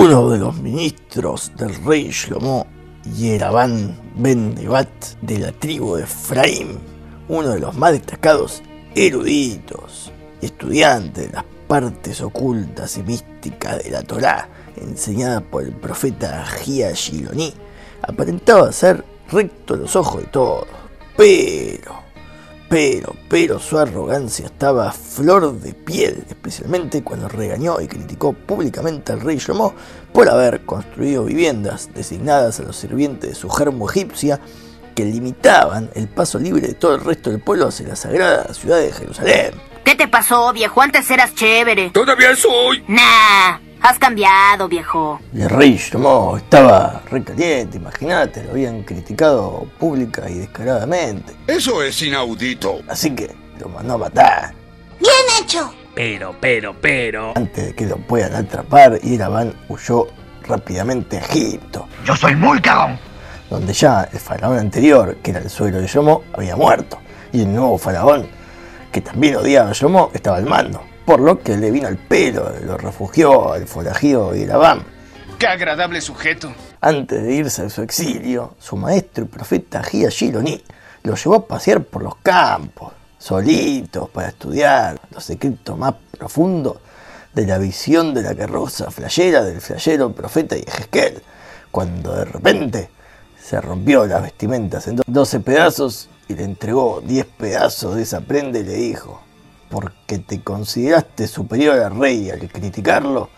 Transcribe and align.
uno 0.00 0.30
de 0.30 0.38
los 0.38 0.56
ministros 0.56 1.52
del 1.58 1.74
rey 1.84 2.08
Shlomo, 2.10 2.66
Yeraban 3.18 4.00
ben 4.16 4.54
Nebat, 4.54 4.88
de 5.20 5.38
la 5.38 5.52
tribu 5.52 5.96
de 5.96 6.04
Efraim, 6.04 6.78
uno 7.28 7.50
de 7.50 7.60
los 7.60 7.76
más 7.76 7.92
destacados 7.92 8.62
eruditos 8.94 10.10
y 10.40 10.46
estudiantes 10.46 11.26
de 11.26 11.32
las 11.34 11.44
partes 11.68 12.22
ocultas 12.22 12.96
y 12.96 13.02
místicas 13.02 13.84
de 13.84 13.90
la 13.90 14.02
Torá, 14.02 14.48
enseñada 14.76 15.42
por 15.42 15.64
el 15.64 15.72
profeta 15.72 16.46
Gia 16.46 16.92
Shiloni, 16.92 17.52
aparentaba 18.00 18.72
ser 18.72 19.04
recto 19.30 19.74
a 19.74 19.76
los 19.76 19.94
ojos 19.96 20.22
de 20.22 20.28
todos, 20.28 20.66
pero 21.14 21.92
pero, 22.70 23.16
pero 23.28 23.58
su 23.58 23.76
arrogancia 23.78 24.46
estaba 24.46 24.90
a 24.90 24.92
flor 24.92 25.60
de 25.60 25.74
piel, 25.74 26.24
especialmente 26.28 27.02
cuando 27.02 27.28
regañó 27.28 27.80
y 27.80 27.88
criticó 27.88 28.32
públicamente 28.32 29.12
al 29.12 29.20
rey 29.20 29.38
Shlomo 29.38 29.74
por 30.12 30.28
haber 30.28 30.64
construido 30.64 31.24
viviendas 31.24 31.92
designadas 31.92 32.60
a 32.60 32.62
los 32.62 32.76
sirvientes 32.76 33.30
de 33.30 33.34
su 33.34 33.50
germo 33.50 33.90
egipcia 33.90 34.38
que 34.94 35.04
limitaban 35.04 35.90
el 35.96 36.08
paso 36.08 36.38
libre 36.38 36.68
de 36.68 36.74
todo 36.74 36.94
el 36.94 37.00
resto 37.00 37.30
del 37.30 37.40
pueblo 37.40 37.66
hacia 37.66 37.88
la 37.88 37.96
sagrada 37.96 38.54
ciudad 38.54 38.78
de 38.78 38.92
Jerusalén. 38.92 39.50
¿Qué 39.84 39.96
te 39.96 40.06
pasó, 40.06 40.52
viejo? 40.52 40.80
Antes 40.80 41.10
eras 41.10 41.34
chévere. 41.34 41.90
Todavía 41.90 42.36
soy. 42.36 42.84
Nah, 42.86 43.58
has 43.80 43.98
cambiado, 43.98 44.68
viejo. 44.68 45.20
El 45.34 45.48
rey 45.48 45.76
Shlomo 45.76 46.36
estaba 46.36 47.02
recaliente, 47.10 47.78
imagínate, 47.78 48.44
lo 48.44 48.52
habían 48.52 48.82
criticado 48.82 49.66
pública 49.78 50.28
y 50.28 50.38
descaradamente. 50.38 51.34
Eso 51.46 51.82
es 51.82 52.00
inaudito. 52.02 52.80
Así 52.88 53.14
que 53.14 53.30
lo 53.58 53.68
mandó 53.68 53.94
a 53.94 53.98
matar. 53.98 54.54
Bien 54.98 55.42
hecho. 55.42 55.72
Pero, 55.94 56.34
pero, 56.40 56.74
pero. 56.80 57.32
Antes 57.36 57.66
de 57.66 57.74
que 57.74 57.86
lo 57.86 57.96
puedan 57.96 58.34
atrapar, 58.34 58.98
Iraban 59.02 59.54
huyó 59.68 60.06
rápidamente 60.46 61.18
a 61.18 61.20
Egipto. 61.20 61.86
Yo 62.04 62.14
soy 62.16 62.36
muy 62.36 62.60
cagón. 62.60 62.98
Donde 63.48 63.72
ya 63.72 64.08
el 64.12 64.18
faraón 64.18 64.58
anterior, 64.58 65.16
que 65.22 65.32
era 65.32 65.40
el 65.40 65.50
suegro 65.50 65.80
de 65.80 65.88
Yomo, 65.88 66.22
había 66.32 66.54
muerto. 66.54 66.98
Y 67.32 67.42
el 67.42 67.52
nuevo 67.52 67.76
faraón, 67.78 68.28
que 68.92 69.00
también 69.00 69.36
odiaba 69.36 69.70
a 69.70 69.72
Yomo, 69.72 70.10
estaba 70.14 70.36
al 70.36 70.46
mando. 70.46 70.82
Por 71.10 71.18
lo 71.18 71.42
que 71.42 71.56
le 71.56 71.72
vino 71.72 71.88
al 71.88 71.96
pelo, 71.96 72.52
lo 72.64 72.78
refugió 72.78 73.52
al 73.52 73.66
forajido 73.66 74.32
Irabam. 74.36 74.84
¡Qué 75.40 75.48
agradable 75.48 76.00
sujeto! 76.00 76.54
Antes 76.80 77.24
de 77.24 77.34
irse 77.34 77.62
a 77.62 77.68
su 77.68 77.82
exilio, 77.82 78.54
su 78.60 78.76
maestro 78.76 79.24
y 79.24 79.26
profeta 79.26 79.82
Gia 79.82 80.08
Shiloni 80.08 80.62
lo 81.02 81.16
llevó 81.16 81.34
a 81.34 81.46
pasear 81.48 81.82
por 81.82 82.04
los 82.04 82.14
campos, 82.22 82.92
solitos, 83.18 84.08
para 84.10 84.28
estudiar 84.28 85.00
los 85.10 85.24
secretos 85.24 85.76
más 85.76 85.94
profundos 86.16 86.76
de 87.34 87.44
la 87.44 87.58
visión 87.58 88.14
de 88.14 88.22
la 88.22 88.36
carroza 88.36 88.88
flayera 88.92 89.42
del 89.42 89.60
flayero 89.60 90.12
profeta 90.12 90.54
Yehezkel, 90.54 91.20
cuando 91.72 92.14
de 92.14 92.24
repente 92.24 92.88
se 93.36 93.60
rompió 93.60 94.06
las 94.06 94.22
vestimentas 94.22 94.86
en 94.86 95.00
12 95.04 95.40
pedazos 95.40 96.08
y 96.28 96.36
le 96.36 96.44
entregó 96.44 97.02
10 97.04 97.26
pedazos 97.36 97.96
de 97.96 98.02
esa 98.02 98.20
prenda 98.20 98.60
y 98.60 98.62
le 98.62 98.74
dijo, 98.74 99.24
porque 99.70 100.18
te 100.18 100.42
consideraste 100.42 101.26
superior 101.28 101.78
al 101.78 101.98
rey 101.98 102.28
al 102.30 102.40
criticarlo, 102.48 103.30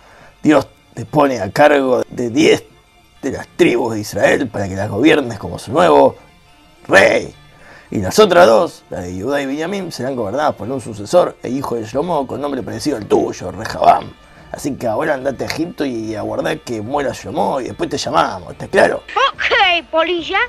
Dios 0.43 0.67
te 0.95 1.05
pone 1.05 1.41
a 1.41 1.51
cargo 1.53 2.03
de 2.09 2.31
10 2.31 2.65
de 3.23 3.31
las 3.31 3.47
tribus 3.57 3.95
de 3.95 4.01
Israel 4.01 4.49
para 4.49 4.69
que 4.69 4.75
las 4.75 4.91
gobiernes 4.91 5.39
como 5.39 5.59
su 5.59 5.73
nuevo 5.73 6.17
rey. 6.89 7.35
Y 7.91 7.99
las 7.99 8.19
otras 8.19 8.47
dos, 8.47 8.85
la 8.89 9.01
de 9.01 9.21
Judá 9.21 9.43
y 9.43 9.47
Benjamín, 9.47 9.93
serán 9.93 10.17
gobernadas 10.17 10.55
por 10.55 10.69
un 10.71 10.81
sucesor 10.81 11.37
e 11.43 11.51
hijo 11.51 11.77
de 11.77 11.85
Shlomo 11.85 12.27
con 12.27 12.41
nombre 12.41 12.63
parecido 12.63 12.97
al 12.97 13.05
tuyo, 13.05 13.53
Rehabam. 13.53 14.11
Así 14.51 14.75
que 14.77 14.87
ahora 14.87 15.15
andate 15.15 15.45
a 15.45 15.47
Egipto 15.47 15.85
y 15.85 16.15
aguardá 16.15 16.57
que 16.57 16.81
muera 16.81 17.13
Shlomo 17.13 17.61
y 17.61 17.65
después 17.65 17.91
te 17.91 17.99
llamamos, 17.99 18.53
¿está 18.53 18.67
claro? 18.67 19.03
Ok, 19.35 19.87
polilla. 19.91 20.41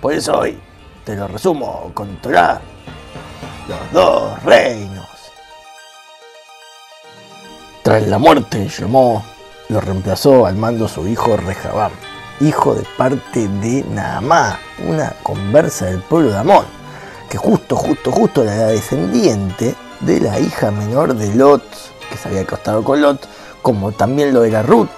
Por 0.00 0.12
eso 0.12 0.38
hoy 0.38 0.58
te 1.04 1.16
lo 1.16 1.26
resumo 1.26 1.90
con 1.94 2.16
Torah. 2.16 2.60
Los 3.66 3.92
dos 3.92 4.42
reinos. 4.42 5.03
Tras 7.94 8.08
la 8.08 8.18
muerte 8.18 8.58
de 8.58 8.70
lo 9.68 9.80
reemplazó 9.80 10.46
al 10.46 10.56
mando 10.56 10.88
su 10.88 11.06
hijo 11.06 11.36
Rehabam, 11.36 11.92
hijo 12.40 12.74
de 12.74 12.84
parte 12.96 13.46
de 13.46 13.84
Naamá, 13.88 14.58
una 14.84 15.12
conversa 15.22 15.86
del 15.86 16.00
pueblo 16.00 16.32
de 16.32 16.38
Amón, 16.38 16.64
que 17.30 17.38
justo, 17.38 17.76
justo, 17.76 18.10
justo 18.10 18.42
era 18.42 18.56
la 18.56 18.66
descendiente 18.66 19.76
de 20.00 20.20
la 20.20 20.40
hija 20.40 20.72
menor 20.72 21.14
de 21.14 21.36
Lot, 21.36 21.62
que 22.10 22.18
se 22.18 22.26
había 22.26 22.40
acostado 22.40 22.82
con 22.82 23.00
Lot, 23.00 23.28
como 23.62 23.92
también 23.92 24.34
lo 24.34 24.42
era 24.42 24.64
Ruth, 24.64 24.88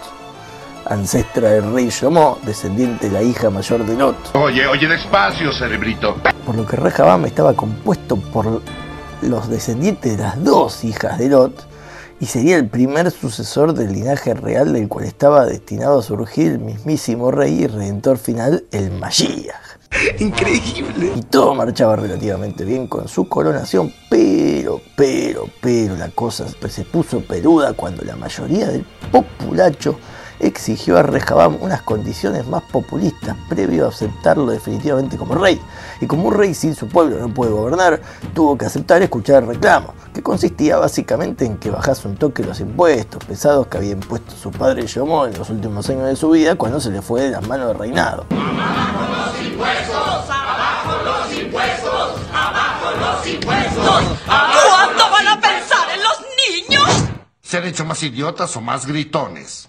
ancestra 0.86 1.50
del 1.50 1.74
rey 1.74 1.90
Shlomo, 1.90 2.38
descendiente 2.46 3.10
de 3.10 3.12
la 3.12 3.22
hija 3.22 3.50
mayor 3.50 3.84
de 3.84 3.94
Lot. 3.94 4.34
Oye, 4.36 4.66
oye, 4.66 4.88
despacio, 4.88 5.52
cerebrito. 5.52 6.16
Por 6.46 6.54
lo 6.54 6.64
que 6.64 6.76
Rehabam 6.76 7.26
estaba 7.26 7.52
compuesto 7.52 8.16
por 8.16 8.62
los 9.20 9.50
descendientes 9.50 10.16
de 10.16 10.22
las 10.22 10.42
dos 10.42 10.82
hijas 10.82 11.18
de 11.18 11.28
Lot, 11.28 11.75
y 12.20 12.26
sería 12.26 12.56
el 12.56 12.68
primer 12.68 13.10
sucesor 13.10 13.74
del 13.74 13.92
linaje 13.92 14.34
real 14.34 14.72
del 14.72 14.88
cual 14.88 15.04
estaba 15.04 15.44
destinado 15.44 15.98
a 15.98 16.02
surgir 16.02 16.52
el 16.52 16.58
mismísimo 16.58 17.30
rey 17.30 17.64
y 17.64 17.66
redentor 17.66 18.18
final, 18.18 18.64
el 18.72 18.90
Mashiach. 18.92 19.54
Increíble. 20.18 21.12
Y 21.16 21.22
todo 21.22 21.54
marchaba 21.54 21.96
relativamente 21.96 22.64
bien 22.64 22.86
con 22.86 23.08
su 23.08 23.28
coronación, 23.28 23.92
pero, 24.10 24.80
pero, 24.96 25.48
pero 25.60 25.96
la 25.96 26.08
cosa 26.10 26.46
se 26.68 26.84
puso 26.84 27.20
peluda 27.20 27.72
cuando 27.74 28.02
la 28.02 28.16
mayoría 28.16 28.68
del 28.68 28.84
populacho 29.10 29.98
exigió 30.40 30.98
a 30.98 31.02
Rehabam 31.02 31.58
unas 31.60 31.82
condiciones 31.82 32.46
más 32.46 32.62
populistas 32.62 33.36
previo 33.48 33.86
a 33.86 33.88
aceptarlo 33.88 34.50
definitivamente 34.50 35.16
como 35.16 35.34
rey. 35.34 35.60
Y 36.00 36.06
como 36.06 36.28
un 36.28 36.34
rey 36.34 36.54
sin 36.54 36.74
su 36.74 36.88
pueblo 36.88 37.18
no 37.18 37.32
puede 37.32 37.52
gobernar, 37.52 38.00
tuvo 38.34 38.56
que 38.56 38.66
aceptar 38.66 39.02
escuchar 39.02 39.42
el 39.42 39.48
reclamo, 39.48 39.94
que 40.12 40.22
consistía 40.22 40.76
básicamente 40.78 41.44
en 41.44 41.56
que 41.58 41.70
bajase 41.70 42.08
un 42.08 42.16
toque 42.16 42.42
los 42.42 42.60
impuestos 42.60 43.24
pesados 43.24 43.66
que 43.66 43.78
había 43.78 43.92
impuesto 43.92 44.34
su 44.34 44.50
padre 44.50 44.86
Yomo 44.86 45.26
en 45.26 45.38
los 45.38 45.50
últimos 45.50 45.88
años 45.88 46.06
de 46.06 46.16
su 46.16 46.30
vida 46.30 46.54
cuando 46.56 46.80
se 46.80 46.90
le 46.90 47.02
fue 47.02 47.22
de 47.22 47.30
las 47.30 47.46
manos 47.46 47.68
del 47.68 47.78
reinado. 47.78 48.26
¡Abajo 48.30 49.12
los 49.12 49.46
impuestos! 49.46 50.24
¡Abajo 50.28 51.04
los 51.04 51.38
impuestos! 51.38 52.20
¡Abajo 52.32 52.90
los 53.00 53.26
impuestos! 53.26 54.04
¿Cuándo 54.26 55.10
van 55.10 55.28
a 55.28 55.40
pensar 55.40 55.88
en 55.94 56.02
los 56.02 56.68
niños? 56.68 57.10
¿Se 57.42 57.58
han 57.58 57.64
hecho 57.64 57.84
más 57.84 58.02
idiotas 58.02 58.56
o 58.56 58.60
más 58.60 58.86
gritones? 58.86 59.68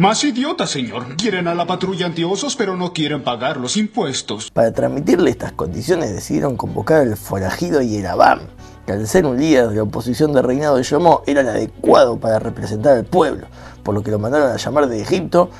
Más 0.00 0.24
idiotas, 0.24 0.70
señor. 0.70 1.14
Quieren 1.16 1.46
a 1.46 1.54
la 1.54 1.66
patrulla 1.66 2.06
antiosos, 2.06 2.56
pero 2.56 2.74
no 2.74 2.94
quieren 2.94 3.22
pagar 3.22 3.58
los 3.58 3.76
impuestos. 3.76 4.50
Para 4.50 4.72
transmitirle 4.72 5.28
estas 5.28 5.52
condiciones 5.52 6.10
decidieron 6.10 6.56
convocar 6.56 7.02
al 7.02 7.18
forajido 7.18 7.82
Yerabam, 7.82 8.40
que 8.86 8.92
al 8.94 9.06
ser 9.06 9.26
un 9.26 9.38
líder 9.38 9.68
de 9.68 9.76
la 9.76 9.82
oposición 9.82 10.32
del 10.32 10.44
reinado 10.44 10.78
de 10.78 10.84
Yomó 10.84 11.22
era 11.26 11.42
el 11.42 11.50
adecuado 11.50 12.18
para 12.18 12.38
representar 12.38 12.96
al 12.96 13.04
pueblo, 13.04 13.46
por 13.82 13.94
lo 13.94 14.02
que 14.02 14.10
lo 14.10 14.18
mandaron 14.18 14.50
a 14.50 14.56
llamar 14.56 14.88
de 14.88 15.02
Egipto, 15.02 15.50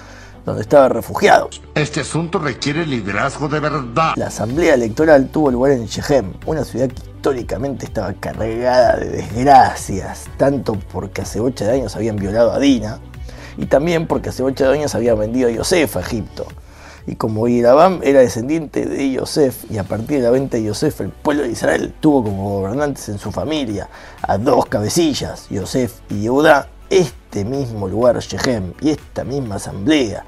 donde 0.47 0.63
estaba 0.63 0.89
refugiado. 0.89 1.51
Este 1.75 2.01
asunto 2.01 2.39
requiere 2.39 2.87
liderazgo 2.87 3.47
de 3.47 3.61
verdad. 3.61 4.15
La 4.17 4.29
asamblea 4.29 4.73
electoral 4.73 5.29
tuvo 5.29 5.51
lugar 5.51 5.73
en 5.73 5.85
Shechem, 5.85 6.33
una 6.47 6.65
ciudad 6.65 6.89
que 6.89 7.03
históricamente 7.03 7.85
estaba 7.85 8.15
cargada 8.15 8.97
de 8.97 9.11
desgracias, 9.11 10.31
tanto 10.39 10.79
porque 10.91 11.21
hace 11.21 11.41
ocho 11.41 11.71
años 11.71 11.95
habían 11.95 12.17
violado 12.17 12.53
a 12.53 12.59
Dina, 12.59 13.01
y 13.57 13.67
también 13.67 14.07
porque 14.07 14.31
hace 14.31 14.43
ocho 14.43 14.69
años 14.69 14.95
había 14.95 15.15
vendido 15.15 15.49
a 15.49 15.53
Yosef 15.53 15.97
a 15.97 16.01
Egipto. 16.01 16.47
Y 17.07 17.17
como 17.17 17.49
Irabam 17.49 18.01
era 18.03 18.21
descendiente 18.21 18.85
de 18.85 19.13
Yosef, 19.13 19.65
y 19.71 19.79
a 19.79 19.85
partir 19.85 20.19
de 20.19 20.25
la 20.25 20.31
venta 20.31 20.57
de 20.57 20.65
Yosef, 20.65 21.01
el 21.01 21.09
pueblo 21.09 21.45
de 21.45 21.51
Israel 21.51 21.95
tuvo 21.99 22.25
como 22.25 22.61
gobernantes 22.61 23.09
en 23.09 23.19
su 23.19 23.33
familia 23.33 23.89
a 24.23 24.39
dos 24.39 24.67
cabecillas, 24.67 25.49
Yosef 25.49 25.95
y 26.11 26.23
Yehuda, 26.23 26.69
este 26.91 27.45
mismo 27.45 27.89
lugar, 27.89 28.19
Shechem, 28.19 28.75
y 28.81 28.91
esta 28.91 29.25
misma 29.25 29.57
asamblea, 29.57 30.25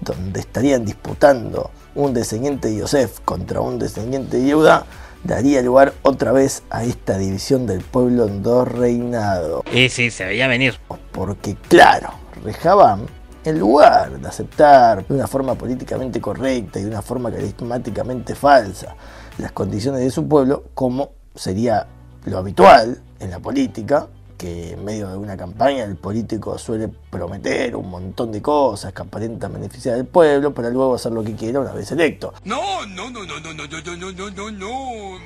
donde 0.00 0.40
estarían 0.40 0.84
disputando 0.84 1.70
un 1.94 2.14
descendiente 2.14 2.68
de 2.68 2.76
Yosef 2.76 3.20
contra 3.24 3.60
un 3.60 3.78
descendiente 3.78 4.38
de 4.38 4.44
Yehuda, 4.44 4.86
daría 5.24 5.62
lugar 5.62 5.92
otra 6.02 6.32
vez 6.32 6.62
a 6.70 6.84
esta 6.84 7.18
división 7.18 7.66
del 7.66 7.80
pueblo 7.80 8.26
en 8.26 8.42
dos 8.42 8.68
reinados. 8.68 9.62
Y 9.72 9.88
sí, 9.88 10.10
se 10.10 10.24
veía 10.24 10.48
venir. 10.48 10.78
Porque 11.12 11.56
claro, 11.68 12.10
Rehabam, 12.42 13.06
en 13.44 13.58
lugar 13.58 14.18
de 14.20 14.28
aceptar 14.28 15.06
de 15.06 15.14
una 15.14 15.26
forma 15.26 15.54
políticamente 15.54 16.20
correcta 16.20 16.78
y 16.78 16.82
de 16.82 16.88
una 16.88 17.02
forma 17.02 17.30
carismáticamente 17.30 18.34
falsa 18.34 18.94
las 19.38 19.52
condiciones 19.52 20.00
de 20.00 20.10
su 20.10 20.26
pueblo, 20.28 20.64
como 20.74 21.12
sería 21.34 21.86
lo 22.24 22.38
habitual 22.38 23.00
en 23.18 23.30
la 23.30 23.40
política, 23.40 24.08
que 24.36 24.72
en 24.72 24.84
medio 24.84 25.08
de 25.08 25.16
una 25.16 25.36
campaña 25.36 25.84
el 25.84 25.96
político 25.96 26.58
suele 26.58 26.88
prometer 26.88 27.76
un 27.76 27.88
montón 27.88 28.32
de 28.32 28.42
cosas 28.42 28.92
que 28.92 29.02
aparentan 29.02 29.52
beneficiar 29.52 29.94
al 29.94 30.06
pueblo 30.06 30.52
para 30.52 30.68
luego 30.70 30.94
hacer 30.94 31.12
lo 31.12 31.22
que 31.22 31.34
quiera 31.34 31.60
una 31.60 31.72
vez 31.72 31.90
electo. 31.92 32.34
No, 32.44 32.84
no, 32.86 33.10
no, 33.10 33.24
no, 33.24 33.40
no, 33.40 33.54
no, 33.54 33.66
no, 33.66 33.80
no, 33.80 33.96
no, 33.96 34.12
no, 34.12 34.30
no, 34.30 34.50
no. 34.50 35.18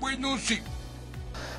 Bueno, 0.00 0.38
sí. 0.38 0.58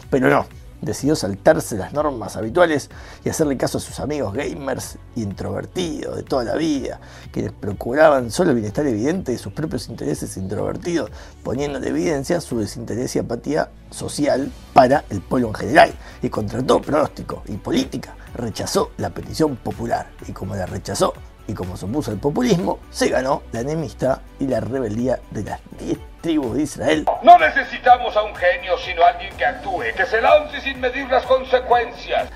Pero 0.10 0.30
no, 0.30 0.46
decidió 0.81 1.16
saltarse 1.16 1.78
las 1.78 1.94
normas 1.94 2.36
habituales 2.36 2.89
y 3.24 3.30
hacerle 3.30 3.57
caso 3.57 3.78
a 3.78 3.81
sus 3.81 4.00
amigos 4.00 4.33
gamers 4.33 4.98
y 5.16 5.24
introvertidos 5.24 6.16
de 6.16 6.24
toda 6.24 6.44
la 6.44 6.56
vida, 6.56 7.00
quienes 7.31 7.51
procuraban 7.51 8.31
solo 8.31 8.50
el 8.50 8.57
bienestar 8.57 8.86
evidente 8.88 9.31
de 9.31 9.38
sus 9.38 9.54
propios 9.54 9.88
intereses 9.89 10.36
introvertidos, 10.38 11.12
poniendo 11.44 11.78
en 11.78 11.86
evidencia 11.86 12.42
su 12.42 12.60
desinterés 12.60 13.16
y 13.16 13.19
apatía 13.19 13.69
social 13.89 14.51
para 14.74 15.06
el 15.10 15.22
pueblo 15.22 15.50
en 15.50 15.54
general, 15.56 15.94
y 16.22 16.30
contra 16.30 16.63
todo 16.63 16.81
pronóstico 16.81 17.44
y 17.48 17.57
política, 17.57 18.16
rechazó 18.34 18.92
la 18.98 19.10
petición 19.10 19.56
popular, 19.57 20.07
y 20.27 20.31
como 20.31 20.56
la 20.56 20.66
rechazó, 20.66 21.13
y 21.48 21.54
como 21.54 21.75
se 21.75 21.86
opuso 21.86 22.12
al 22.12 22.18
populismo, 22.18 22.80
se 22.92 23.10
ganó 23.10 23.44
la 23.51 23.62
enemistad 23.62 24.22
y 24.39 24.48
la 24.48 24.62
rebeldía 24.62 25.19
de 25.31 25.44
las 25.44 25.60
10 25.80 26.11
tribus 26.22 26.56
de 26.56 26.64
Israel. 26.64 27.06
No 27.24 27.38
necesitamos 27.38 28.16
a 28.16 28.24
un 28.24 28.36
genio, 28.36 28.78
sino 28.78 29.04
a 29.04 29.10
alguien 29.10 29.36
que 29.36 29.46
actúe, 29.46 29.84
que 29.96 30.06
se 30.06 30.22
lance 30.22 30.62
sin 30.62 30.80
medir 30.80 31.08
las 31.10 31.26
consecuencias. 31.26 32.30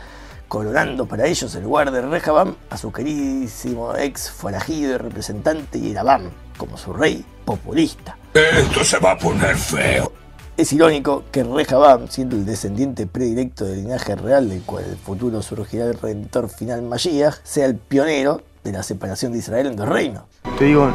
Coronando 0.48 1.06
para 1.06 1.26
ellos 1.26 1.54
el 1.56 1.64
lugar 1.64 1.92
de 1.92 2.02
Rehabam 2.02 2.56
a 2.70 2.78
su 2.78 2.92
queridísimo 2.92 3.96
ex 3.96 4.30
forajido 4.30 4.94
y 4.94 4.98
representante 4.98 5.80
Yerabam 5.80 6.30
como 6.58 6.78
su 6.78 6.94
rey 6.94 7.26
populista. 7.44 8.18
Esto 8.34 8.84
se 8.84 9.00
va 9.00 9.12
a 9.12 9.18
poner 9.18 9.56
feo. 9.56 10.12
Es 10.58 10.72
irónico 10.72 11.24
que 11.32 11.44
Rehabam, 11.44 12.08
siendo 12.08 12.36
el 12.36 12.46
descendiente 12.46 13.08
predilecto 13.08 13.66
del 13.66 13.84
linaje 13.84 14.16
real 14.16 14.48
del 14.48 14.62
cual 14.62 14.86
el 14.86 14.98
futuro 14.98 15.42
surgirá 15.42 15.86
el 15.86 16.00
redentor 16.00 16.50
final 16.50 16.82
Mashiach, 16.82 17.36
sea 17.44 17.66
el 17.66 17.76
pionero 17.76 18.42
de 18.64 18.72
la 18.72 18.84
separación 18.84 19.34
de 19.34 19.40
Israel 19.40 19.68
en 19.68 19.76
dos 19.76 19.90
reinos. 19.90 20.24
Te 20.58 20.66
digo, 20.66 20.94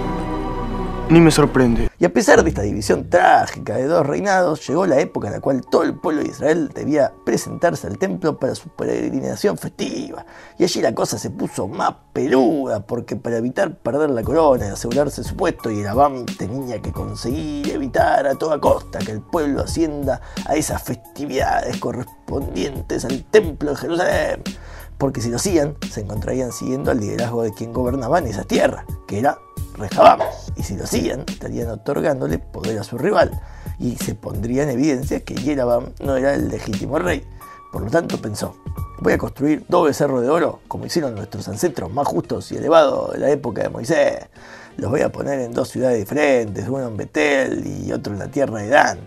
ni 1.11 1.21
me 1.21 1.33
sorprende. 1.33 1.91
Y 1.99 2.05
a 2.05 2.13
pesar 2.13 2.43
de 2.43 2.49
esta 2.49 2.63
división 2.63 3.11
trágica 3.11 3.77
de 3.77 3.87
dos 3.87 4.07
reinados, 4.07 4.67
llegó 4.67 4.87
la 4.87 5.01
época 5.01 5.27
en 5.27 5.35
la 5.35 5.41
cual 5.41 5.63
todo 5.69 5.83
el 5.83 5.95
pueblo 5.95 6.23
de 6.23 6.29
Israel 6.29 6.71
debía 6.73 7.13
presentarse 7.25 7.89
al 7.89 7.99
templo 7.99 8.39
para 8.39 8.55
su 8.55 8.69
peregrinación 8.69 9.59
festiva. 9.59 10.25
Y 10.57 10.65
allí 10.65 10.81
la 10.81 10.95
cosa 10.95 11.19
se 11.19 11.31
puso 11.31 11.67
más 11.67 11.95
peluda, 12.13 12.87
porque 12.87 13.17
para 13.17 13.39
evitar 13.39 13.77
perder 13.77 14.11
la 14.11 14.23
corona 14.23 14.67
y 14.67 14.71
asegurarse 14.71 15.25
su 15.25 15.35
puesto, 15.37 15.71
Yerabam 15.71 16.27
tenía 16.27 16.81
que 16.81 16.93
conseguir 16.93 17.71
evitar 17.71 18.29
a 18.29 18.37
toda 18.37 18.61
costa 18.61 19.01
que 19.01 19.11
el 19.11 19.21
pueblo 19.21 19.63
ascienda 19.63 20.21
a 20.47 20.55
esas 20.55 20.81
festividades 20.83 21.77
correspondientes 21.79 23.05
al 23.05 23.25
templo 23.25 23.71
de 23.71 23.77
Jerusalén 23.77 24.43
porque 25.01 25.23
si 25.23 25.31
lo 25.31 25.37
hacían, 25.37 25.77
se 25.91 26.03
encontrarían 26.03 26.53
siguiendo 26.53 26.91
al 26.91 27.01
liderazgo 27.01 27.43
de 27.43 27.55
quien 27.55 27.73
gobernaba 27.73 28.19
en 28.19 28.27
esa 28.27 28.45
tierra, 28.45 28.85
que 29.09 29.19
era 29.19 29.39
Y 30.57 30.63
si 30.63 30.77
lo 30.77 30.85
hacían, 30.85 31.25
estarían 31.27 31.69
otorgándole 31.71 32.39
poder 32.39 32.79
a 32.79 32.85
su 32.85 32.99
rival, 32.99 33.41
y 33.79 33.97
se 33.97 34.15
pondría 34.15 34.65
en 34.65 34.71
evidencia 34.71 35.21
que 35.21 35.35
Yerabam 35.35 35.93
no 36.05 36.17
era 36.17 36.35
el 36.35 36.49
legítimo 36.49 36.99
rey. 36.99 37.25
Por 37.73 37.83
lo 37.83 37.91
tanto, 37.91 38.21
pensó, 38.21 38.57
voy 39.01 39.13
a 39.13 39.19
construir 39.19 39.65
dos 39.69 39.87
becerros 39.87 40.23
de 40.23 40.29
oro, 40.29 40.61
como 40.69 40.87
hicieron 40.87 41.15
nuestros 41.15 41.49
ancestros 41.49 41.93
más 41.93 42.07
justos 42.07 42.51
y 42.53 42.57
elevados 42.57 43.13
de 43.13 43.19
la 43.19 43.31
época 43.31 43.63
de 43.63 43.69
Moisés. 43.69 44.27
Los 44.77 44.91
voy 44.91 45.03
a 45.03 45.13
poner 45.13 45.41
en 45.41 45.53
dos 45.53 45.69
ciudades 45.69 45.99
diferentes, 45.99 46.69
uno 46.69 46.89
en 46.89 46.97
Betel 46.97 47.67
y 47.67 47.93
otro 47.93 48.13
en 48.13 48.19
la 48.19 48.31
tierra 48.31 48.61
de 48.61 48.69
Dan 48.69 48.99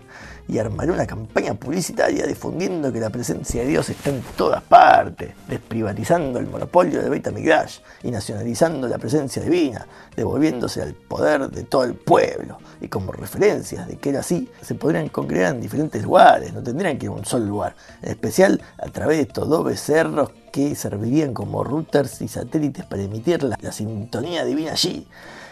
y 0.48 0.58
armaré 0.58 0.92
una 0.92 1.06
campaña 1.06 1.54
publicitaria 1.54 2.26
difundiendo 2.26 2.92
que 2.92 3.00
la 3.00 3.10
presencia 3.10 3.62
de 3.62 3.68
Dios 3.68 3.88
está 3.88 4.10
en 4.10 4.22
todas 4.36 4.62
partes, 4.62 5.34
desprivatizando 5.48 6.38
el 6.38 6.46
monopolio 6.46 7.02
de 7.02 7.08
Beit 7.08 7.26
HaMikdash 7.26 7.78
y 8.02 8.10
nacionalizando 8.10 8.86
la 8.88 8.98
presencia 8.98 9.42
divina, 9.42 9.86
devolviéndose 10.14 10.82
al 10.82 10.94
poder 10.94 11.48
de 11.50 11.64
todo 11.64 11.84
el 11.84 11.94
pueblo. 11.94 12.58
Y 12.80 12.88
como 12.88 13.12
referencias 13.12 13.88
de 13.88 13.96
que 13.96 14.10
era 14.10 14.20
así, 14.20 14.50
se 14.60 14.74
podrían 14.74 15.08
congregar 15.08 15.54
en 15.54 15.60
diferentes 15.60 16.02
lugares, 16.02 16.52
no 16.52 16.62
tendrían 16.62 16.98
que 16.98 17.06
ir 17.06 17.10
a 17.10 17.14
un 17.14 17.24
solo 17.24 17.46
lugar, 17.46 17.74
en 18.02 18.10
especial 18.10 18.60
a 18.78 18.88
través 18.88 19.18
de 19.18 19.22
estos 19.22 19.48
dos 19.48 19.64
becerros 19.64 20.30
que 20.52 20.74
servirían 20.74 21.34
como 21.34 21.64
routers 21.64 22.20
y 22.20 22.28
satélites 22.28 22.84
para 22.84 23.02
emitir 23.02 23.42
la, 23.42 23.56
la 23.60 23.72
sintonía 23.72 24.44
divina 24.44 24.72
allí 24.72 25.06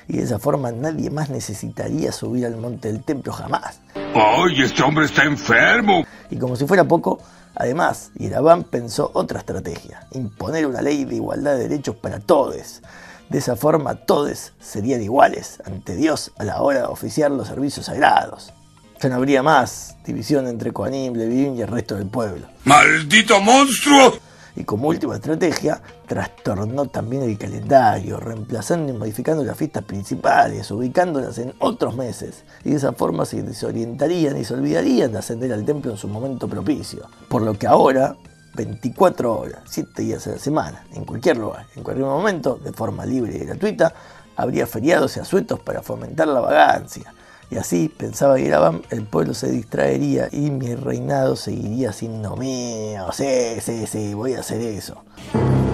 y 0.08 0.18
de 0.18 0.24
esa 0.24 0.38
forma 0.38 0.72
nadie 0.72 1.10
más 1.10 1.30
necesitaría 1.30 2.12
subir 2.12 2.46
al 2.46 2.56
monte 2.56 2.88
del 2.88 3.02
templo 3.02 3.32
jamás. 3.32 3.80
¡Ay, 3.94 4.62
este 4.62 4.82
hombre 4.82 5.06
está 5.06 5.24
enfermo! 5.24 6.04
Y 6.30 6.36
como 6.36 6.56
si 6.56 6.66
fuera 6.66 6.84
poco, 6.84 7.20
además, 7.54 8.10
Yerabán 8.14 8.64
pensó 8.64 9.10
otra 9.14 9.40
estrategia, 9.40 10.06
imponer 10.12 10.66
una 10.66 10.82
ley 10.82 11.04
de 11.04 11.16
igualdad 11.16 11.52
de 11.56 11.68
derechos 11.68 11.96
para 11.96 12.20
todos. 12.20 12.82
De 13.28 13.38
esa 13.38 13.56
forma 13.56 13.94
todos 13.94 14.52
serían 14.60 15.02
iguales 15.02 15.58
ante 15.64 15.96
Dios 15.96 16.32
a 16.38 16.44
la 16.44 16.60
hora 16.60 16.80
de 16.80 16.86
oficiar 16.86 17.30
los 17.30 17.48
servicios 17.48 17.86
sagrados. 17.86 18.52
Ya 19.00 19.08
no 19.08 19.16
habría 19.16 19.42
más 19.42 19.96
división 20.04 20.46
entre 20.46 20.72
Koanim, 20.72 21.14
Levim 21.14 21.56
y 21.56 21.62
el 21.62 21.68
resto 21.68 21.96
del 21.96 22.06
pueblo. 22.06 22.46
¡Maldito 22.64 23.40
monstruo! 23.40 24.12
Y 24.56 24.64
como 24.64 24.88
última 24.88 25.16
estrategia 25.16 25.80
trastornó 26.06 26.86
también 26.86 27.22
el 27.22 27.38
calendario, 27.38 28.18
reemplazando 28.18 28.92
y 28.92 28.96
modificando 28.96 29.44
las 29.44 29.56
fiestas 29.56 29.84
principales, 29.84 30.70
ubicándolas 30.70 31.38
en 31.38 31.54
otros 31.58 31.96
meses, 31.96 32.44
y 32.64 32.70
de 32.70 32.76
esa 32.76 32.92
forma 32.92 33.24
se 33.24 33.42
desorientarían 33.42 34.36
y 34.36 34.44
se 34.44 34.54
olvidarían 34.54 35.12
de 35.12 35.18
ascender 35.18 35.52
al 35.52 35.64
templo 35.64 35.92
en 35.92 35.96
su 35.96 36.08
momento 36.08 36.48
propicio. 36.48 37.08
Por 37.28 37.42
lo 37.42 37.54
que 37.58 37.66
ahora, 37.66 38.16
24 38.54 39.38
horas, 39.38 39.62
7 39.66 40.02
días 40.02 40.26
a 40.26 40.32
la 40.32 40.38
semana, 40.38 40.84
en 40.92 41.04
cualquier 41.04 41.38
lugar, 41.38 41.66
en 41.74 41.82
cualquier 41.82 42.06
momento, 42.06 42.56
de 42.62 42.72
forma 42.72 43.06
libre 43.06 43.36
y 43.36 43.46
gratuita, 43.46 43.94
habría 44.36 44.66
feriados 44.66 45.16
y 45.16 45.20
asuetos 45.20 45.60
para 45.60 45.82
fomentar 45.82 46.28
la 46.28 46.40
vagancia, 46.40 47.14
y 47.52 47.58
así, 47.58 47.90
pensaba 47.94 48.40
Irabam, 48.40 48.80
el 48.88 49.04
pueblo 49.04 49.34
se 49.34 49.50
distraería 49.50 50.26
y 50.32 50.50
mi 50.50 50.74
reinado 50.74 51.36
seguiría 51.36 51.92
siendo 51.92 52.34
mío. 52.34 53.04
Sí, 53.12 53.60
sí, 53.60 53.86
sí, 53.86 54.14
voy 54.14 54.32
a 54.32 54.40
hacer 54.40 54.62
eso. 54.62 55.04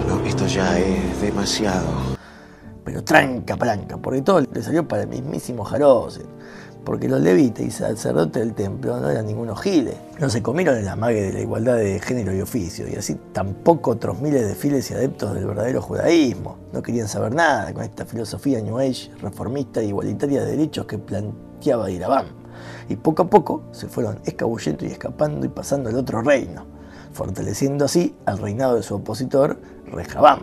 No, 0.05 0.19
esto 0.25 0.45
ya 0.45 0.77
es 0.77 1.21
demasiado. 1.21 1.87
Pero 2.83 3.01
tranca, 3.01 3.55
palanca, 3.55 3.95
porque 3.95 4.21
todo 4.21 4.41
le 4.41 4.61
salió 4.61 4.85
para 4.85 5.03
el 5.03 5.07
mismísimo 5.07 5.63
Jarosen. 5.63 6.25
Porque 6.83 7.07
los 7.07 7.21
levitas 7.21 7.65
y 7.65 7.71
sacerdotes 7.71 8.43
del 8.43 8.55
templo 8.55 8.99
no 8.99 9.09
eran 9.09 9.25
ningunos 9.25 9.61
giles. 9.61 9.95
No 10.19 10.29
se 10.29 10.41
comieron 10.43 10.77
el 10.77 10.87
amague 10.87 11.21
de 11.21 11.33
la 11.33 11.39
igualdad 11.39 11.77
de 11.77 11.99
género 11.99 12.35
y 12.35 12.41
oficio, 12.41 12.89
y 12.89 12.95
así 12.95 13.15
tampoco 13.31 13.91
otros 13.91 14.19
miles 14.19 14.45
de 14.45 14.55
fieles 14.55 14.91
y 14.91 14.95
adeptos 14.95 15.33
del 15.33 15.45
verdadero 15.45 15.81
judaísmo. 15.81 16.57
No 16.73 16.81
querían 16.81 17.07
saber 17.07 17.33
nada 17.33 17.73
con 17.73 17.83
esta 17.83 18.05
filosofía 18.05 18.59
New 18.59 18.79
Age, 18.79 19.11
reformista 19.21 19.79
e 19.79 19.85
igualitaria 19.85 20.43
de 20.43 20.51
derechos 20.51 20.85
que 20.85 20.97
plantea 20.97 21.48
Y 22.89 22.95
poco 22.95 23.23
a 23.23 23.29
poco 23.29 23.63
se 23.71 23.87
fueron 23.87 24.19
escabullendo 24.25 24.85
y 24.85 24.89
escapando 24.89 25.45
y 25.45 25.49
pasando 25.49 25.89
al 25.89 25.95
otro 25.95 26.21
reino, 26.21 26.65
fortaleciendo 27.13 27.85
así 27.85 28.15
al 28.25 28.39
reinado 28.39 28.75
de 28.75 28.83
su 28.83 28.95
opositor, 28.95 29.59
Rehabam. 29.85 30.39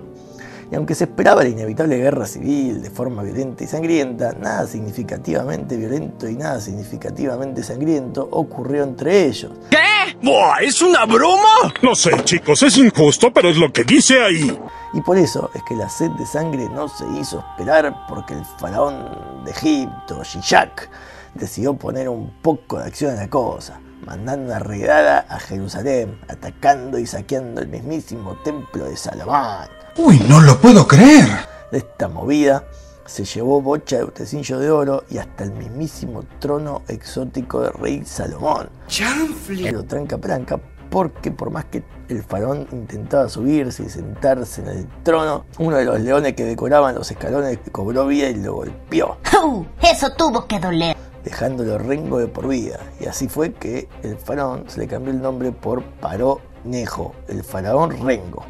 Y 0.71 0.75
aunque 0.75 0.95
se 0.95 1.05
esperaba 1.05 1.43
la 1.43 1.49
inevitable 1.49 1.97
guerra 1.97 2.27
civil 2.27 2.83
de 2.83 2.91
forma 2.91 3.23
violenta 3.23 3.63
y 3.63 3.67
sangrienta, 3.69 4.33
nada 4.33 4.67
significativamente 4.67 5.77
violento 5.77 6.29
y 6.29 6.37
nada 6.37 6.61
significativamente 6.61 7.63
sangriento 7.63 8.29
ocurrió 8.31 8.83
entre 8.83 9.27
ellos. 9.27 9.53
¿Qué? 9.71 9.86
¡Buah! 10.23 10.61
¿Es 10.63 10.81
una 10.81 11.05
broma? 11.05 11.73
No 11.83 11.95
sé, 11.95 12.11
chicos, 12.25 12.63
es 12.63 12.77
injusto, 12.79 13.33
pero 13.33 13.51
es 13.51 13.57
lo 13.57 13.73
que 13.73 13.85
dice 13.85 14.23
ahí. 14.23 14.59
Y 14.95 15.01
por 15.03 15.19
eso 15.19 15.51
es 15.55 15.63
que 15.65 15.75
la 15.75 15.89
sed 15.89 16.11
de 16.13 16.25
sangre 16.25 16.69
no 16.71 16.89
se 16.89 17.05
hizo 17.19 17.45
esperar 17.51 18.07
porque 18.09 18.35
el 18.35 18.45
faraón 18.59 19.45
de 19.45 19.51
Egipto, 19.51 20.23
Shishak, 20.25 20.89
decidió 21.35 21.75
poner 21.75 22.09
un 22.09 22.31
poco 22.41 22.79
de 22.79 22.87
acción 22.87 23.13
en 23.13 23.19
la 23.19 23.29
cosa, 23.29 23.79
mandando 24.07 24.47
una 24.47 24.59
redada 24.59 25.27
a 25.29 25.39
Jerusalén, 25.39 26.19
atacando 26.29 26.99
y 26.99 27.07
saqueando 27.07 27.61
el 27.61 27.69
mismísimo 27.69 28.37
templo 28.43 28.87
de 28.87 28.97
Salomón. 28.97 29.69
¡Uy, 29.97 30.19
no 30.29 30.41
lo 30.41 30.59
puedo 30.59 30.89
creer! 30.89 31.27
De 31.71 31.79
esta 31.79 32.09
movida 32.09 32.65
se 33.07 33.25
llevó 33.25 33.61
bocha 33.61 33.99
de 33.99 34.05
utensilios 34.05 34.61
de 34.61 34.71
oro 34.71 35.05
y 35.11 35.19
hasta 35.19 35.45
el 35.45 35.53
mismísimo 35.53 36.25
trono 36.39 36.83
exótico 36.89 37.61
del 37.61 37.73
rey 37.73 38.05
Salomón. 38.05 38.69
¡Chanfle! 38.89 39.63
Pero 39.63 39.85
tranca 39.85 40.19
pranca, 40.19 40.61
porque 40.91 41.31
por 41.31 41.51
más 41.51 41.67
que 41.67 41.83
el 42.09 42.23
faraón 42.23 42.67
intentaba 42.73 43.29
subirse 43.29 43.85
y 43.85 43.89
sentarse 43.89 44.63
en 44.63 44.69
el 44.69 44.89
trono, 45.03 45.47
uno 45.59 45.77
de 45.77 45.85
los 45.85 46.01
leones 46.01 46.35
que 46.35 46.45
decoraban 46.45 46.95
los 46.95 47.11
escalones 47.11 47.59
cobró 47.73 48.07
vida 48.07 48.29
y 48.29 48.35
lo 48.35 48.55
golpeó. 48.55 49.19
Uh, 49.45 49.65
eso 49.83 50.13
tuvo 50.17 50.47
que 50.47 50.59
doler. 50.59 50.97
Dejándolo 51.25 51.79
rengo 51.79 52.19
de 52.19 52.29
por 52.29 52.49
vida. 52.49 52.79
Y 53.01 53.07
así 53.07 53.29
fue 53.29 53.53
que 53.53 53.89
el 54.03 54.17
faraón 54.17 54.65
se 54.69 54.81
le 54.81 54.89
cambió 54.89 55.13
el 55.13 55.21
nombre 55.21 55.53
por 55.53 55.83
Paró 55.83 56.41
Nejo, 56.65 57.15
el 57.29 57.45
faraón 57.45 57.91
rengo. 58.05 58.45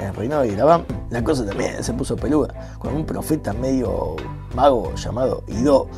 En 0.00 0.06
el 0.06 0.14
reinado 0.14 0.42
de 0.42 0.48
Irabam, 0.48 0.84
la 1.10 1.22
cosa 1.22 1.44
también 1.44 1.84
se 1.84 1.92
puso 1.92 2.16
peluda, 2.16 2.54
cuando 2.78 2.98
un 2.98 3.04
profeta 3.04 3.52
medio 3.52 4.16
mago 4.54 4.94
llamado 4.94 5.44
Idó 5.46 5.88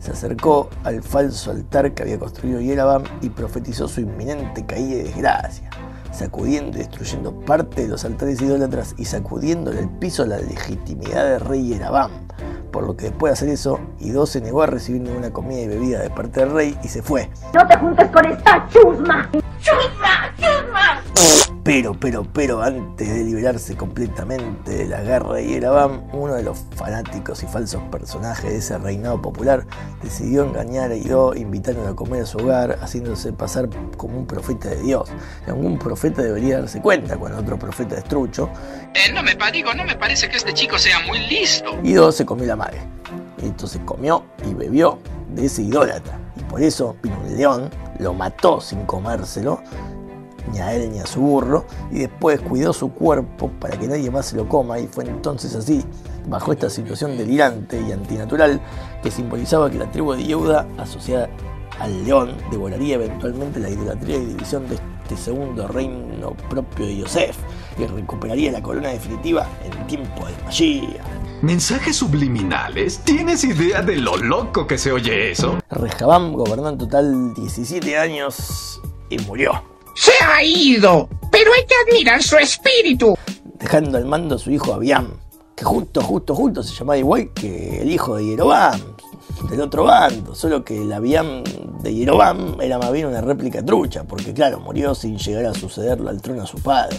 se 0.00 0.10
acercó 0.10 0.68
al 0.82 1.02
falso 1.04 1.52
altar 1.52 1.94
que 1.94 2.02
había 2.02 2.18
construido 2.18 2.60
Yerabam 2.60 3.04
y 3.22 3.30
profetizó 3.30 3.86
su 3.86 4.00
inminente 4.00 4.66
caída 4.66 4.96
y 4.96 5.02
desgracia. 5.04 5.70
sacudiendo 6.10 6.76
y 6.76 6.80
destruyendo 6.80 7.32
parte 7.40 7.82
de 7.82 7.88
los 7.88 8.04
altares 8.04 8.40
idólatras 8.40 8.94
y 8.98 9.04
sacudiéndole 9.04 9.80
el 9.80 9.88
piso 9.88 10.24
a 10.24 10.26
la 10.26 10.38
legitimidad 10.38 11.24
del 11.24 11.40
rey 11.40 11.68
Yerabam. 11.68 12.10
Por 12.70 12.84
lo 12.84 12.96
que 12.96 13.06
después 13.06 13.30
de 13.30 13.34
hacer 13.34 13.48
eso, 13.50 13.80
Ido 14.00 14.26
se 14.26 14.40
negó 14.40 14.62
a 14.62 14.66
recibir 14.66 15.00
ninguna 15.00 15.32
comida 15.32 15.60
y 15.60 15.68
bebida 15.68 16.00
de 16.00 16.10
parte 16.10 16.40
del 16.40 16.50
rey 16.50 16.78
y 16.82 16.88
se 16.88 17.02
fue. 17.02 17.30
No 17.52 17.66
te 17.66 17.76
juntes 17.78 18.10
con 18.10 18.26
esta 18.26 18.66
chusma. 18.68 19.30
¡Chusma! 19.60 20.34
¡Chusma! 20.36 21.43
Pero, 21.64 21.98
pero, 21.98 22.24
pero, 22.30 22.62
antes 22.62 23.08
de 23.08 23.24
liberarse 23.24 23.74
completamente 23.74 24.70
de 24.70 24.84
la 24.84 25.00
guerra 25.00 25.36
de 25.36 25.46
Yerabam, 25.46 26.02
uno 26.12 26.34
de 26.34 26.42
los 26.42 26.58
fanáticos 26.76 27.42
y 27.42 27.46
falsos 27.46 27.82
personajes 27.84 28.50
de 28.50 28.58
ese 28.58 28.76
reinado 28.76 29.22
popular 29.22 29.66
decidió 30.02 30.44
engañar 30.44 30.90
a 30.90 30.94
Ido 30.94 31.34
invitándolo 31.34 31.88
a 31.88 31.96
comer 31.96 32.24
a 32.24 32.26
su 32.26 32.36
hogar, 32.36 32.78
haciéndose 32.82 33.32
pasar 33.32 33.70
como 33.96 34.18
un 34.18 34.26
profeta 34.26 34.68
de 34.68 34.82
Dios. 34.82 35.10
Y 35.46 35.50
algún 35.50 35.78
profeta 35.78 36.20
debería 36.20 36.58
darse 36.58 36.82
cuenta 36.82 37.16
cuando 37.16 37.38
otro 37.38 37.58
profeta 37.58 37.96
es 37.96 38.04
trucho. 38.04 38.50
Eh, 38.92 39.10
no 39.14 39.22
me 39.22 39.34
digo, 39.50 39.72
no 39.72 39.84
me 39.84 39.96
parece 39.96 40.28
que 40.28 40.36
este 40.36 40.52
chico 40.52 40.78
sea 40.78 40.98
muy 41.06 41.18
listo. 41.28 41.80
Ido 41.82 42.12
se 42.12 42.26
comió 42.26 42.44
la 42.44 42.56
madre. 42.56 42.82
Entonces 43.38 43.80
comió 43.86 44.22
y 44.46 44.52
bebió 44.52 44.98
de 45.30 45.46
ese 45.46 45.62
idólatra. 45.62 46.20
Y 46.36 46.42
por 46.42 46.62
eso 46.62 46.94
vino 47.02 47.18
un 47.24 47.34
león, 47.34 47.70
lo 48.00 48.12
mató 48.12 48.60
sin 48.60 48.84
comérselo 48.84 49.62
a 50.60 50.74
él 50.74 50.90
ni 50.92 51.00
a 51.00 51.06
su 51.06 51.20
burro, 51.20 51.66
y 51.90 52.00
después 52.00 52.40
cuidó 52.40 52.72
su 52.72 52.92
cuerpo 52.92 53.50
para 53.60 53.78
que 53.78 53.86
nadie 53.86 54.10
más 54.10 54.26
se 54.26 54.36
lo 54.36 54.48
coma, 54.48 54.78
y 54.78 54.86
fue 54.86 55.04
entonces 55.04 55.54
así, 55.54 55.84
bajo 56.26 56.52
esta 56.52 56.70
situación 56.70 57.16
delirante 57.16 57.80
y 57.80 57.92
antinatural, 57.92 58.60
que 59.02 59.10
simbolizaba 59.10 59.70
que 59.70 59.78
la 59.78 59.90
tribu 59.90 60.14
de 60.14 60.24
Yehuda, 60.24 60.66
asociada 60.78 61.28
al 61.80 62.04
león, 62.04 62.36
devoraría 62.50 62.94
eventualmente 62.94 63.60
la 63.60 63.70
idolatría 63.70 64.16
y 64.16 64.26
división 64.26 64.68
de 64.68 64.78
este 65.04 65.16
segundo 65.16 65.68
reino 65.68 66.34
propio 66.48 66.86
de 66.86 66.96
Yosef, 66.96 67.36
y 67.78 67.86
recuperaría 67.86 68.52
la 68.52 68.62
corona 68.62 68.88
definitiva 68.88 69.46
en 69.64 69.86
tiempo 69.86 70.26
de 70.26 70.32
Mashiach. 70.44 71.24
¿Mensajes 71.42 71.96
subliminales? 71.96 73.00
¿Tienes 73.00 73.44
idea 73.44 73.82
de 73.82 73.96
lo 73.96 74.16
loco 74.16 74.66
que 74.66 74.78
se 74.78 74.92
oye 74.92 75.32
eso? 75.32 75.58
Rehabam 75.68 76.32
gobernó 76.32 76.70
en 76.70 76.78
total 76.78 77.34
17 77.34 77.98
años 77.98 78.80
y 79.10 79.18
murió. 79.18 79.73
Se 79.94 80.12
ha 80.24 80.42
ido, 80.42 81.08
pero 81.30 81.52
hay 81.52 81.64
que 81.66 81.74
admirar 81.86 82.22
su 82.22 82.36
espíritu. 82.36 83.16
Dejando 83.58 83.96
al 83.96 84.04
mando 84.04 84.34
a 84.34 84.38
su 84.38 84.50
hijo 84.50 84.74
Abiam, 84.74 85.08
que 85.54 85.64
justo, 85.64 86.02
justo, 86.02 86.34
justo 86.34 86.62
se 86.62 86.74
llamaba 86.74 86.98
igual 86.98 87.30
que 87.32 87.82
el 87.82 87.90
hijo 87.90 88.16
de 88.16 88.26
Yerobam, 88.26 88.80
del 89.48 89.60
otro 89.60 89.84
bando, 89.84 90.34
solo 90.34 90.64
que 90.64 90.82
el 90.82 90.92
Abiam 90.92 91.44
de 91.80 91.94
Yerobam 91.94 92.60
era 92.60 92.78
más 92.78 92.90
bien 92.92 93.06
una 93.06 93.20
réplica 93.20 93.64
trucha, 93.64 94.04
porque 94.04 94.34
claro, 94.34 94.58
murió 94.60 94.94
sin 94.94 95.16
llegar 95.16 95.46
a 95.46 95.54
sucederlo 95.54 96.10
al 96.10 96.20
trono 96.20 96.42
a 96.42 96.46
su 96.46 96.58
padre. 96.58 96.98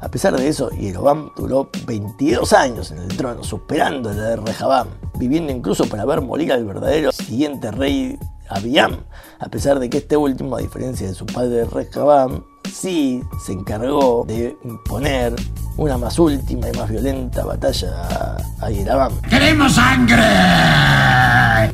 A 0.00 0.10
pesar 0.10 0.36
de 0.36 0.46
eso, 0.46 0.68
Yerobam 0.70 1.30
duró 1.34 1.70
22 1.86 2.52
años 2.52 2.90
en 2.90 2.98
el 2.98 3.16
trono, 3.16 3.42
superando 3.42 4.12
la 4.12 4.24
de 4.24 4.36
Rehabam, 4.36 4.88
viviendo 5.18 5.50
incluso 5.50 5.86
para 5.86 6.04
ver 6.04 6.20
morir 6.20 6.52
al 6.52 6.66
verdadero 6.66 7.10
siguiente 7.12 7.70
rey 7.70 8.18
Abiam, 8.48 9.04
a 9.38 9.48
pesar 9.48 9.78
de 9.78 9.88
que 9.88 9.98
este 9.98 10.16
último, 10.16 10.56
a 10.56 10.60
diferencia 10.60 11.06
de 11.06 11.14
su 11.14 11.26
padre 11.26 11.64
Rehabam, 11.64 12.44
sí 12.72 13.22
se 13.44 13.52
encargó 13.52 14.24
de 14.26 14.56
imponer 14.64 15.34
una 15.76 15.96
más 15.98 16.18
última 16.18 16.68
y 16.68 16.72
más 16.76 16.90
violenta 16.90 17.44
batalla 17.44 18.36
a 18.60 18.70
Yerabam. 18.70 19.20
¡Queremos 19.22 19.72
sangre! 19.72 20.22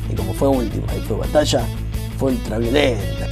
Y 0.08 0.14
como 0.14 0.32
fue 0.34 0.48
última 0.48 0.86
y 0.94 1.00
fue 1.00 1.16
batalla, 1.16 1.62
fue 2.18 2.32
ultraviolenta. 2.32 3.28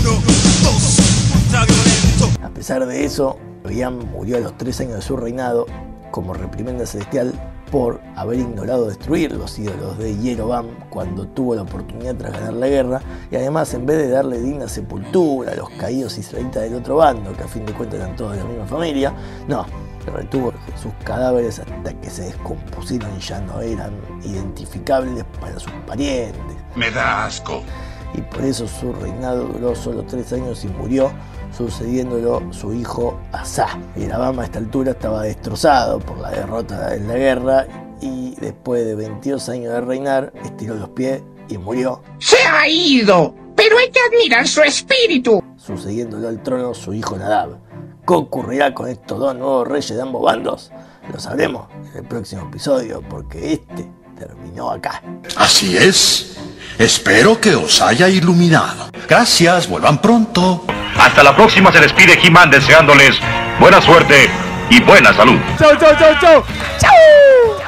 Uno, 0.00 0.20
dos, 0.62 0.98
ultraviolento. 1.34 2.46
A 2.46 2.50
pesar 2.50 2.86
de 2.86 3.04
eso, 3.04 3.38
Abiam 3.64 3.98
murió 4.10 4.36
a 4.36 4.40
los 4.40 4.56
tres 4.58 4.80
años 4.80 4.96
de 4.96 5.02
su 5.02 5.16
reinado 5.16 5.66
como 6.12 6.34
reprimenda 6.34 6.86
celestial 6.86 7.32
por 7.72 8.00
haber 8.16 8.38
ignorado 8.38 8.86
destruir 8.86 9.32
los 9.32 9.58
ídolos 9.58 9.98
de 9.98 10.14
Yerobam 10.18 10.68
cuando 10.90 11.26
tuvo 11.26 11.54
la 11.56 11.62
oportunidad 11.62 12.14
tras 12.14 12.32
ganar 12.34 12.52
la 12.52 12.68
guerra 12.68 13.00
y 13.30 13.36
además 13.36 13.72
en 13.74 13.86
vez 13.86 13.96
de 13.96 14.10
darle 14.10 14.38
digna 14.38 14.68
sepultura 14.68 15.52
a 15.52 15.56
los 15.56 15.70
caídos 15.70 16.18
israelitas 16.18 16.62
del 16.62 16.74
otro 16.74 16.96
bando, 16.96 17.32
que 17.32 17.42
a 17.42 17.48
fin 17.48 17.64
de 17.64 17.72
cuentas 17.72 17.98
eran 17.98 18.14
todos 18.14 18.32
de 18.32 18.38
la 18.38 18.44
misma 18.44 18.66
familia, 18.66 19.14
no, 19.48 19.66
retuvo 20.06 20.52
sus 20.80 20.92
cadáveres 21.04 21.60
hasta 21.60 21.94
que 21.94 22.10
se 22.10 22.24
descompusieron 22.24 23.10
y 23.16 23.20
ya 23.20 23.40
no 23.40 23.60
eran 23.62 23.92
identificables 24.22 25.24
para 25.40 25.58
sus 25.58 25.72
parientes. 25.86 26.56
Me 26.76 26.90
da 26.90 27.24
asco. 27.24 27.62
Y 28.14 28.20
por 28.20 28.42
eso 28.42 28.68
su 28.68 28.92
reinado 28.92 29.46
duró 29.46 29.74
solo 29.74 30.02
tres 30.02 30.30
años 30.34 30.62
y 30.64 30.68
murió 30.68 31.10
sucediéndolo 31.56 32.42
su 32.52 32.72
hijo 32.72 33.18
Asa. 33.32 33.78
Yerabam 33.96 34.40
a 34.40 34.44
esta 34.44 34.58
altura 34.58 34.92
estaba 34.92 35.22
destrozado 35.22 35.98
por 36.00 36.18
la 36.18 36.30
derrota 36.30 36.94
en 36.94 37.08
la 37.08 37.14
guerra 37.14 37.66
y 38.00 38.34
después 38.36 38.84
de 38.84 38.94
22 38.94 39.48
años 39.48 39.72
de 39.72 39.80
reinar, 39.80 40.32
estiró 40.44 40.74
los 40.74 40.88
pies 40.90 41.22
y 41.48 41.58
murió. 41.58 42.02
Se 42.18 42.38
ha 42.38 42.68
ido, 42.68 43.34
pero 43.54 43.78
hay 43.78 43.90
que 43.90 44.00
admirar 44.00 44.46
su 44.46 44.62
espíritu. 44.62 45.42
Sucediéndolo 45.56 46.28
al 46.28 46.42
trono 46.42 46.74
su 46.74 46.92
hijo 46.92 47.16
Nadab. 47.16 47.58
¿Qué 48.06 48.14
ocurrirá 48.14 48.74
con 48.74 48.88
estos 48.88 49.20
dos 49.20 49.34
nuevos 49.36 49.68
reyes 49.68 49.94
de 49.94 50.02
ambos 50.02 50.22
bandos? 50.22 50.72
Lo 51.12 51.20
sabremos 51.20 51.68
en 51.92 51.98
el 51.98 52.04
próximo 52.04 52.42
episodio, 52.48 53.02
porque 53.08 53.52
este 53.52 53.88
terminó 54.18 54.70
acá. 54.70 55.02
Así 55.36 55.76
es. 55.76 56.36
Espero 56.78 57.40
que 57.40 57.54
os 57.54 57.80
haya 57.80 58.08
iluminado. 58.08 58.90
Gracias, 59.08 59.68
vuelvan 59.68 59.98
pronto. 59.98 60.64
Hasta 60.98 61.22
la 61.22 61.34
próxima 61.34 61.72
se 61.72 61.80
despide 61.80 62.18
He-Man 62.22 62.50
deseándoles 62.50 63.16
buena 63.60 63.80
suerte 63.80 64.30
y 64.70 64.80
buena 64.82 65.12
salud. 65.12 65.38
¡Chau, 65.58 65.76
chau, 65.78 65.96
chau, 65.98 66.14
chau! 66.20 66.44
¡Chau! 66.78 67.61